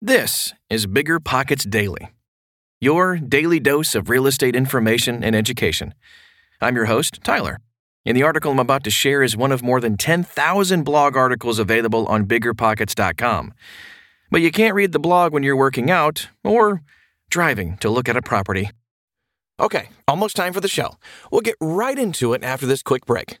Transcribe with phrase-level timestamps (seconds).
[0.00, 2.10] This is Bigger Pockets Daily,
[2.80, 5.92] your daily dose of real estate information and education.
[6.60, 7.58] I'm your host, Tyler,
[8.06, 11.58] and the article I'm about to share is one of more than 10,000 blog articles
[11.58, 13.52] available on biggerpockets.com.
[14.30, 16.82] But you can't read the blog when you're working out or
[17.28, 18.70] driving to look at a property.
[19.58, 20.94] Okay, almost time for the show.
[21.32, 23.40] We'll get right into it after this quick break.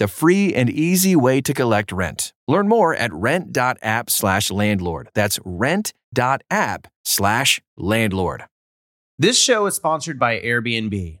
[0.00, 2.32] the free and easy way to collect rent.
[2.48, 5.10] Learn more at rent.app slash landlord.
[5.14, 8.44] That's rent.app slash landlord.
[9.18, 11.20] This show is sponsored by Airbnb.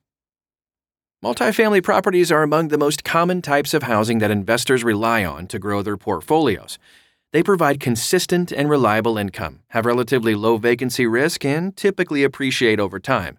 [1.23, 5.59] Multifamily properties are among the most common types of housing that investors rely on to
[5.59, 6.79] grow their portfolios.
[7.31, 12.99] They provide consistent and reliable income, have relatively low vacancy risk, and typically appreciate over
[12.99, 13.37] time.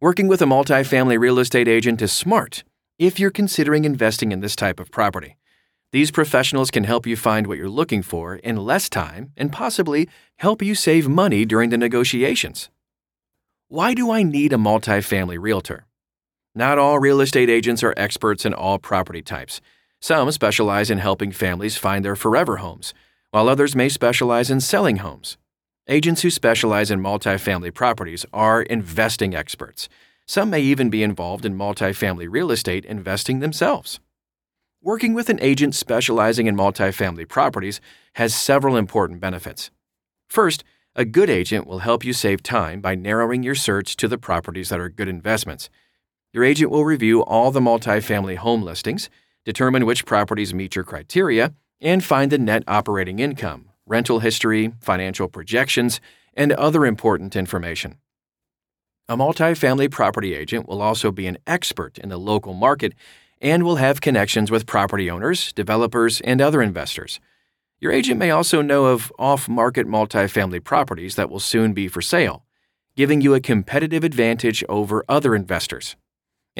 [0.00, 2.64] Working with a multifamily real estate agent is smart
[2.98, 5.36] if you're considering investing in this type of property.
[5.92, 10.08] These professionals can help you find what you're looking for in less time and possibly
[10.38, 12.70] help you save money during the negotiations.
[13.68, 15.84] Why do I need a multifamily realtor?
[16.54, 19.60] Not all real estate agents are experts in all property types.
[20.00, 22.92] Some specialize in helping families find their forever homes,
[23.30, 25.36] while others may specialize in selling homes.
[25.86, 29.88] Agents who specialize in multifamily properties are investing experts.
[30.26, 34.00] Some may even be involved in multifamily real estate investing themselves.
[34.82, 37.80] Working with an agent specializing in multifamily properties
[38.14, 39.70] has several important benefits.
[40.26, 40.64] First,
[40.96, 44.68] a good agent will help you save time by narrowing your search to the properties
[44.70, 45.70] that are good investments.
[46.32, 49.10] Your agent will review all the multifamily home listings,
[49.44, 55.28] determine which properties meet your criteria, and find the net operating income, rental history, financial
[55.28, 56.00] projections,
[56.34, 57.96] and other important information.
[59.08, 62.94] A multifamily property agent will also be an expert in the local market
[63.40, 67.18] and will have connections with property owners, developers, and other investors.
[67.80, 72.02] Your agent may also know of off market multifamily properties that will soon be for
[72.02, 72.44] sale,
[72.94, 75.96] giving you a competitive advantage over other investors.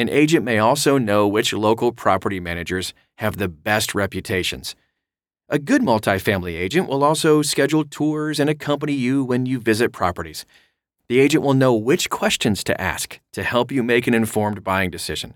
[0.00, 4.74] An agent may also know which local property managers have the best reputations.
[5.50, 10.46] A good multifamily agent will also schedule tours and accompany you when you visit properties.
[11.10, 14.88] The agent will know which questions to ask to help you make an informed buying
[14.88, 15.34] decision.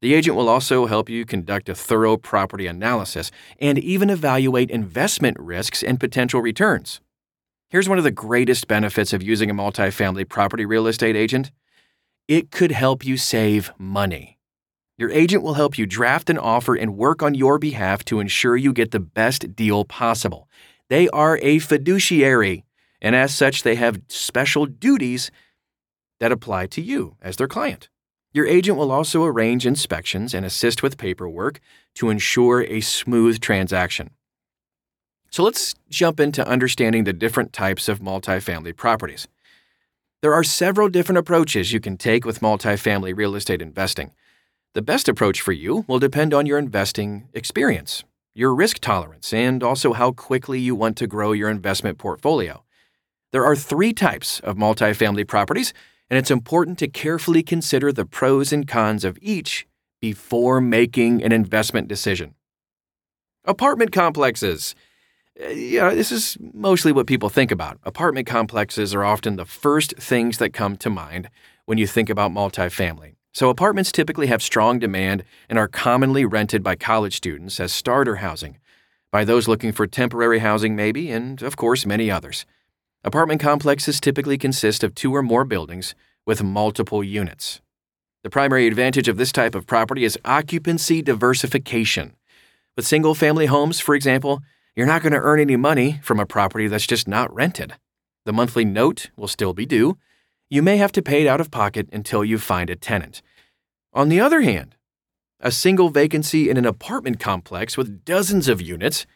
[0.00, 5.36] The agent will also help you conduct a thorough property analysis and even evaluate investment
[5.40, 7.00] risks and potential returns.
[7.70, 11.50] Here's one of the greatest benefits of using a multifamily property real estate agent
[12.28, 14.38] it could help you save money.
[14.98, 18.56] Your agent will help you draft an offer and work on your behalf to ensure
[18.56, 20.48] you get the best deal possible.
[20.88, 22.64] They are a fiduciary,
[23.02, 25.30] and as such, they have special duties
[26.18, 27.88] that apply to you as their client.
[28.32, 31.60] Your agent will also arrange inspections and assist with paperwork
[31.94, 34.10] to ensure a smooth transaction.
[35.30, 39.28] So let's jump into understanding the different types of multifamily properties.
[40.26, 44.10] There are several different approaches you can take with multifamily real estate investing.
[44.74, 48.02] The best approach for you will depend on your investing experience,
[48.34, 52.64] your risk tolerance, and also how quickly you want to grow your investment portfolio.
[53.30, 55.72] There are three types of multifamily properties
[56.10, 59.64] and it's important to carefully consider the pros and cons of each
[60.00, 62.34] before making an investment decision.
[63.44, 64.74] Apartment complexes.
[65.38, 67.78] Uh, yeah, this is mostly what people think about.
[67.82, 71.28] Apartment complexes are often the first things that come to mind
[71.66, 73.16] when you think about multifamily.
[73.34, 78.16] So, apartments typically have strong demand and are commonly rented by college students as starter
[78.16, 78.56] housing,
[79.12, 82.46] by those looking for temporary housing, maybe, and of course, many others.
[83.04, 85.94] Apartment complexes typically consist of two or more buildings
[86.24, 87.60] with multiple units.
[88.24, 92.16] The primary advantage of this type of property is occupancy diversification.
[92.74, 94.40] With single family homes, for example,
[94.76, 97.72] you're not going to earn any money from a property that's just not rented.
[98.26, 99.96] The monthly note will still be due.
[100.50, 103.22] You may have to pay it out of pocket until you find a tenant.
[103.94, 104.76] On the other hand,
[105.40, 109.06] a single vacancy in an apartment complex with dozens of units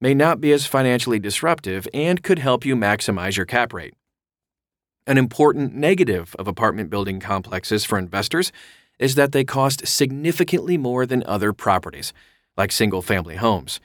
[0.00, 3.94] may not be as financially disruptive and could help you maximize your cap rate.
[5.06, 8.50] An important negative of apartment building complexes for investors
[8.98, 12.12] is that they cost significantly more than other properties,
[12.56, 13.80] like single family homes.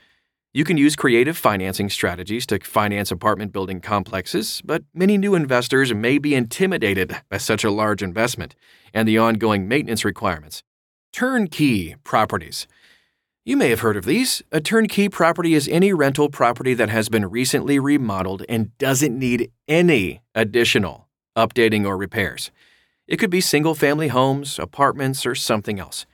[0.58, 5.94] You can use creative financing strategies to finance apartment building complexes, but many new investors
[5.94, 8.56] may be intimidated by such a large investment
[8.92, 10.64] and the ongoing maintenance requirements.
[11.12, 12.66] Turnkey properties.
[13.44, 14.42] You may have heard of these.
[14.50, 19.52] A turnkey property is any rental property that has been recently remodeled and doesn't need
[19.68, 21.06] any additional
[21.36, 22.50] updating or repairs.
[23.06, 26.04] It could be single family homes, apartments, or something else.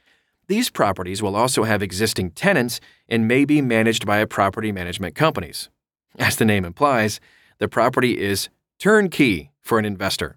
[0.46, 5.14] These properties will also have existing tenants and may be managed by a property management
[5.14, 5.70] companies.
[6.18, 7.18] As the name implies,
[7.58, 8.48] the property is
[8.78, 10.36] turnkey for an investor.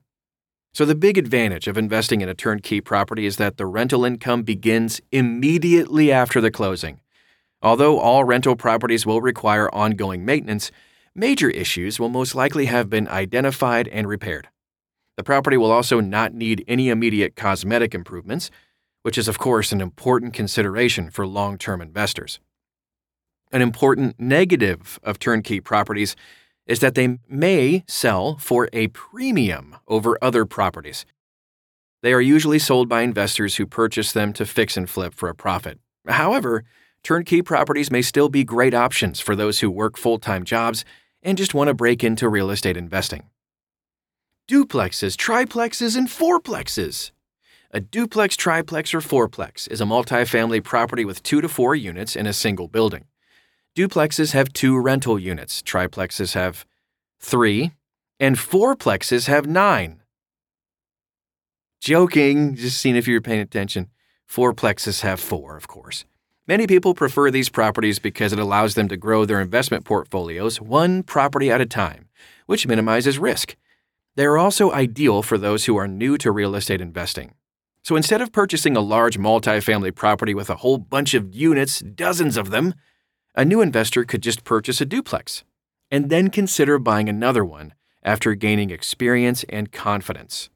[0.73, 4.43] So, the big advantage of investing in a turnkey property is that the rental income
[4.43, 6.99] begins immediately after the closing.
[7.61, 10.71] Although all rental properties will require ongoing maintenance,
[11.15, 14.49] major issues will most likely have been identified and repaired.
[15.15, 18.51] The property will also not need any immediate cosmetic improvements,
[19.07, 22.41] which is, of course, an important consideration for long term investors.
[23.53, 26.13] An important negative of turnkey properties
[26.65, 31.05] is that they may sell for a premium over other properties.
[32.03, 35.35] They are usually sold by investors who purchase them to fix and flip for a
[35.35, 35.79] profit.
[36.05, 36.65] However,
[37.01, 40.83] turnkey properties may still be great options for those who work full time jobs
[41.23, 43.29] and just want to break into real estate investing.
[44.49, 47.11] Duplexes, triplexes, and fourplexes.
[47.71, 52.25] A duplex, triplex, or fourplex is a multifamily property with two to four units in
[52.25, 53.05] a single building.
[53.75, 56.65] Duplexes have two rental units, triplexes have
[57.19, 57.73] three,
[58.19, 60.01] and fourplexes have nine.
[61.81, 63.89] Joking, just seeing if you were paying attention.
[64.27, 66.05] Fourplexes have four, of course.
[66.47, 71.03] Many people prefer these properties because it allows them to grow their investment portfolios one
[71.03, 72.07] property at a time,
[72.45, 73.57] which minimizes risk.
[74.15, 77.33] They are also ideal for those who are new to real estate investing.
[77.87, 82.35] So instead of purchasing a large multifamily property with a whole bunch of units, dozens
[82.35, 82.73] of them,
[83.33, 85.45] a new investor could just purchase a duplex
[85.89, 90.49] and then consider buying another one after gaining experience and confidence.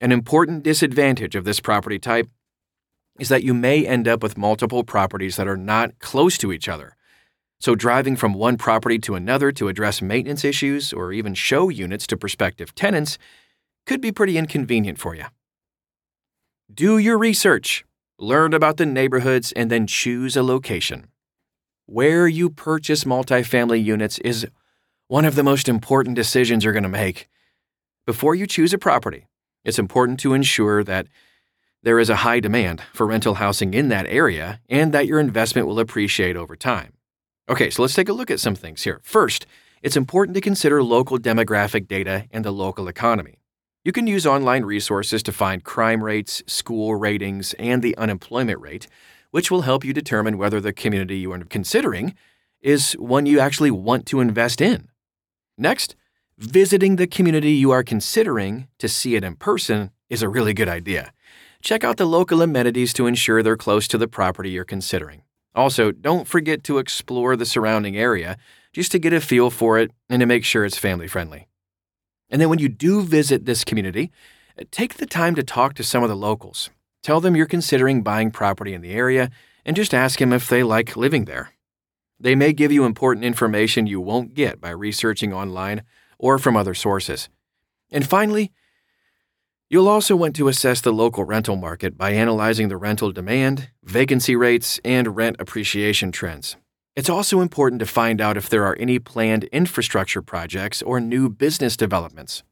[0.00, 2.28] An important disadvantage of this property type
[3.18, 6.68] is that you may end up with multiple properties that are not close to each
[6.68, 6.96] other.
[7.58, 12.06] So, driving from one property to another to address maintenance issues or even show units
[12.06, 13.18] to prospective tenants
[13.84, 15.24] could be pretty inconvenient for you.
[16.72, 17.84] Do your research,
[18.18, 21.08] learn about the neighborhoods, and then choose a location.
[21.84, 24.46] Where you purchase multifamily units is
[25.06, 27.28] one of the most important decisions you're going to make.
[28.06, 29.26] Before you choose a property,
[29.64, 31.08] it's important to ensure that
[31.82, 35.66] there is a high demand for rental housing in that area and that your investment
[35.66, 36.94] will appreciate over time.
[37.50, 39.00] Okay, so let's take a look at some things here.
[39.02, 39.44] First,
[39.82, 43.41] it's important to consider local demographic data and the local economy.
[43.84, 48.86] You can use online resources to find crime rates, school ratings, and the unemployment rate,
[49.32, 52.14] which will help you determine whether the community you are considering
[52.60, 54.88] is one you actually want to invest in.
[55.58, 55.96] Next,
[56.38, 60.68] visiting the community you are considering to see it in person is a really good
[60.68, 61.12] idea.
[61.60, 65.22] Check out the local amenities to ensure they're close to the property you're considering.
[65.56, 68.36] Also, don't forget to explore the surrounding area
[68.72, 71.48] just to get a feel for it and to make sure it's family friendly.
[72.32, 74.10] And then when you do visit this community,
[74.70, 76.70] take the time to talk to some of the locals.
[77.02, 79.30] Tell them you're considering buying property in the area
[79.66, 81.52] and just ask them if they like living there.
[82.18, 85.82] They may give you important information you won't get by researching online
[86.18, 87.28] or from other sources.
[87.90, 88.50] And finally,
[89.68, 94.36] you'll also want to assess the local rental market by analyzing the rental demand, vacancy
[94.36, 96.56] rates, and rent appreciation trends.
[96.94, 101.30] It's also important to find out if there are any planned infrastructure projects or new
[101.30, 102.42] business developments.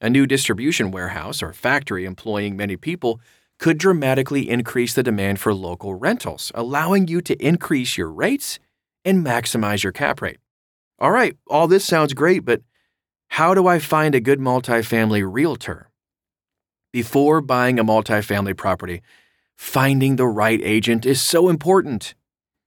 [0.00, 3.20] A new distribution warehouse or factory employing many people
[3.58, 8.58] could dramatically increase the demand for local rentals, allowing you to increase your rates
[9.04, 10.38] and maximize your cap rate.
[10.98, 12.62] All right, all this sounds great, but
[13.28, 15.90] how do I find a good multifamily realtor?
[16.90, 19.02] Before buying a multifamily property,
[19.56, 22.14] finding the right agent is so important.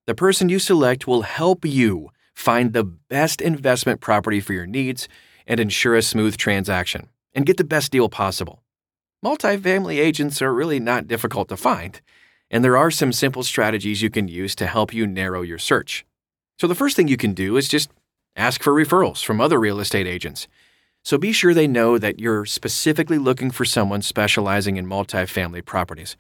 [0.06, 5.08] The person you select will help you find the best investment property for your needs
[5.48, 8.64] and ensure a smooth transaction and get the best deal possible.
[9.24, 12.02] Multifamily agents are really not difficult to find,
[12.52, 16.06] and there are some simple strategies you can use to help you narrow your search.
[16.60, 17.90] So, the first thing you can do is just
[18.36, 20.48] Ask for referrals from other real estate agents.
[21.04, 26.18] So be sure they know that you're specifically looking for someone specializing in multifamily properties.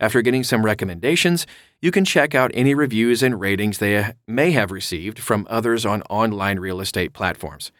[0.00, 1.46] After getting some recommendations,
[1.80, 6.02] you can check out any reviews and ratings they may have received from others on
[6.02, 7.70] online real estate platforms.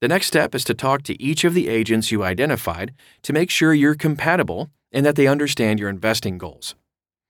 [0.00, 3.50] The next step is to talk to each of the agents you identified to make
[3.50, 6.74] sure you're compatible and that they understand your investing goals.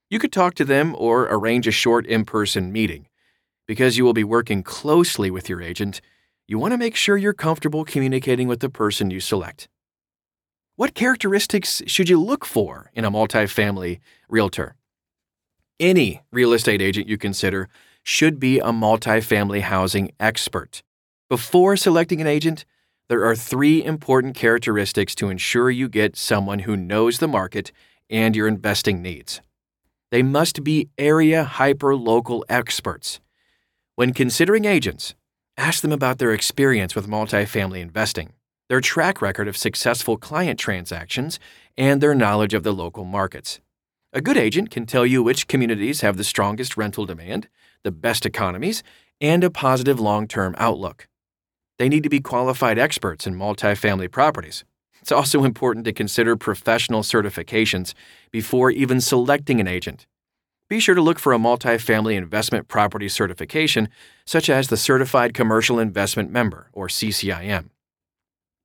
[0.08, 3.08] You could talk to them or arrange a short in person meeting.
[3.66, 6.00] Because you will be working closely with your agent,
[6.48, 9.68] you want to make sure you're comfortable communicating with the person you select.
[10.76, 14.00] What characteristics should you look for in a multifamily
[14.30, 14.74] realtor?
[15.78, 17.68] Any real estate agent you consider
[18.02, 20.82] should be a multifamily housing expert.
[21.28, 22.64] Before selecting an agent,
[23.08, 27.70] there are three important characteristics to ensure you get someone who knows the market
[28.08, 29.42] and your investing needs.
[30.10, 33.20] They must be area hyper-local experts.
[33.96, 35.14] When considering agents,
[35.58, 38.32] ask them about their experience with multifamily investing,
[38.68, 41.38] their track record of successful client transactions,
[41.76, 43.60] and their knowledge of the local markets.
[44.12, 47.48] A good agent can tell you which communities have the strongest rental demand,
[47.82, 48.82] the best economies,
[49.20, 51.08] and a positive long term outlook.
[51.78, 54.64] They need to be qualified experts in multifamily properties.
[55.00, 57.94] It's also important to consider professional certifications
[58.30, 60.06] before even selecting an agent
[60.72, 63.90] be sure to look for a multifamily investment property certification,
[64.24, 67.68] such as the Certified Commercial Investment Member, or CCIM.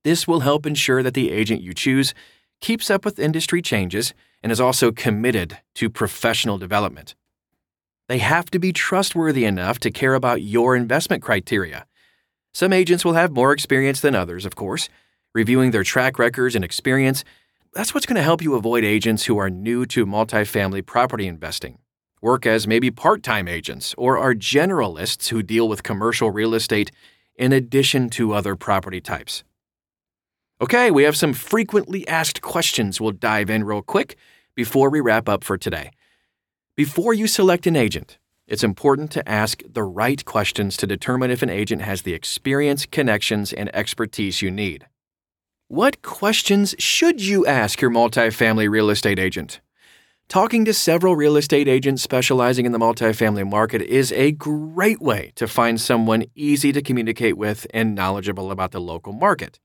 [0.08, 2.14] This will help ensure that the agent you choose
[2.62, 7.14] keeps up with industry changes and is also committed to professional development.
[8.08, 11.84] They have to be trustworthy enough to care about your investment criteria.
[12.54, 14.88] Some agents will have more experience than others, of course.
[15.34, 17.22] Reviewing their track records and experience,
[17.74, 21.76] that's what's going to help you avoid agents who are new to multifamily property investing
[22.22, 26.90] work as maybe part time agents, or are generalists who deal with commercial real estate
[27.36, 29.44] in addition to other property types.
[30.60, 34.16] Okay, we have some frequently asked questions we'll dive in real quick
[34.56, 35.92] before we wrap up for today.
[36.74, 41.42] Before you select an agent, it's important to ask the right questions to determine if
[41.42, 44.88] an agent has the experience, connections, and expertise you need.
[45.68, 49.60] What questions should you ask your multifamily real estate agent?
[50.28, 55.30] Talking to several real estate agents specializing in the multifamily market is a great way
[55.36, 59.60] to find someone easy to communicate with and knowledgeable about the local market.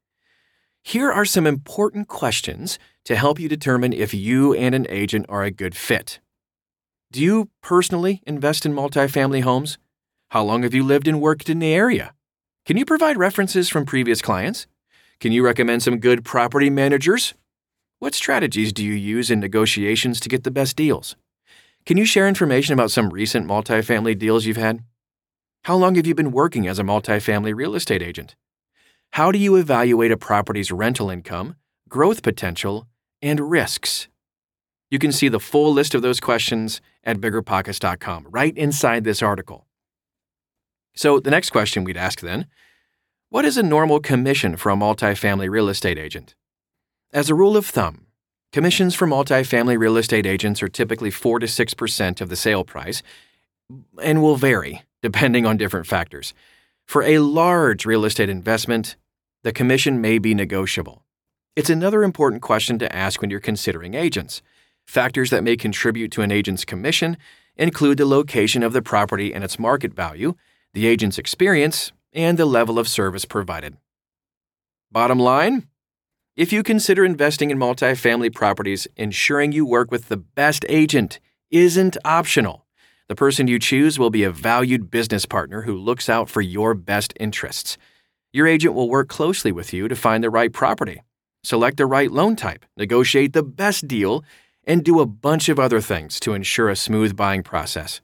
[0.85, 5.43] Here are some important questions to help you determine if you and an agent are
[5.43, 6.19] a good fit.
[7.09, 9.77] Do you personally invest in multifamily homes?
[10.31, 12.13] How long have you lived and worked in the area?
[12.65, 14.67] Can you provide references from previous clients?
[15.21, 17.33] Can you recommend some good property managers?
[17.99, 21.15] What strategies do you use in negotiations to get the best deals?
[21.85, 24.83] Can you share information about some recent multifamily deals you've had?
[25.63, 28.35] How long have you been working as a multifamily real estate agent?
[29.13, 31.55] How do you evaluate a property's rental income,
[31.87, 32.87] growth potential,
[33.21, 34.07] and risks?
[34.89, 39.67] You can see the full list of those questions at biggerpockets.com right inside this article.
[40.95, 42.47] So, the next question we'd ask then
[43.29, 46.33] What is a normal commission for a multifamily real estate agent?
[47.11, 48.07] As a rule of thumb,
[48.51, 53.03] commissions for multifamily real estate agents are typically 4 to 6% of the sale price
[54.01, 56.33] and will vary depending on different factors.
[56.87, 58.95] For a large real estate investment,
[59.43, 61.03] the commission may be negotiable.
[61.55, 64.41] It's another important question to ask when you're considering agents.
[64.85, 67.17] Factors that may contribute to an agent's commission
[67.55, 70.33] include the location of the property and its market value,
[70.73, 73.77] the agent's experience, and the level of service provided.
[74.91, 75.67] Bottom line
[76.35, 81.19] if you consider investing in multifamily properties, ensuring you work with the best agent
[81.51, 82.65] isn't optional.
[83.07, 86.73] The person you choose will be a valued business partner who looks out for your
[86.73, 87.77] best interests.
[88.35, 91.03] Your agent will work closely with you to find the right property,
[91.43, 94.23] select the right loan type, negotiate the best deal,
[94.63, 98.01] and do a bunch of other things to ensure a smooth buying process.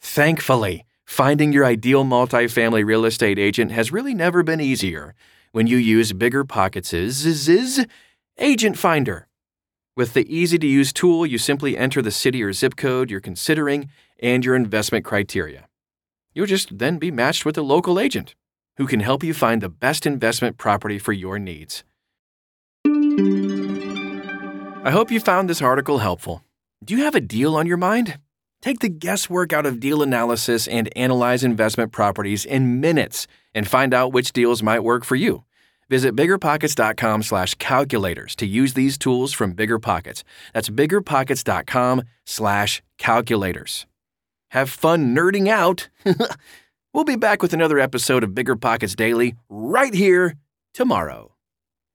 [0.00, 5.14] Thankfully, finding your ideal multifamily real estate agent has really never been easier
[5.52, 6.94] when you use Bigger Pockets'
[8.38, 9.28] Agent Finder.
[9.94, 13.20] With the easy to use tool, you simply enter the city or zip code you're
[13.20, 13.90] considering
[14.20, 15.68] and your investment criteria.
[16.32, 18.34] You'll just then be matched with a local agent
[18.76, 21.84] who can help you find the best investment property for your needs.
[24.82, 26.42] I hope you found this article helpful.
[26.82, 28.18] Do you have a deal on your mind?
[28.62, 33.92] Take the guesswork out of deal analysis and analyze investment properties in minutes and find
[33.94, 35.44] out which deals might work for you.
[35.90, 40.22] Visit biggerpockets.com slash calculators to use these tools from BiggerPockets.
[40.54, 43.86] That's biggerpockets.com slash calculators.
[44.50, 45.88] Have fun nerding out.
[46.92, 50.36] we'll be back with another episode of Bigger Pockets Daily right here
[50.74, 51.34] tomorrow.